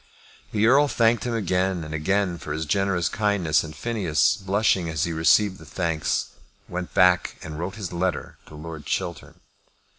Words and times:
The 0.51 0.65
Earl 0.65 0.87
thanked 0.87 1.25
him 1.25 1.35
again 1.35 1.83
and 1.83 1.93
again 1.93 2.39
for 2.39 2.53
his 2.53 2.65
generous 2.65 3.07
kindness; 3.07 3.63
and 3.63 3.75
Phineas, 3.75 4.35
blushing 4.35 4.89
as 4.89 5.03
he 5.03 5.13
received 5.13 5.59
the 5.59 5.63
thanks, 5.67 6.31
went 6.67 6.95
back 6.95 7.37
and 7.43 7.59
wrote 7.59 7.75
his 7.75 7.93
letter 7.93 8.39
to 8.47 8.55
Lord 8.55 8.87
Chiltern. 8.87 9.41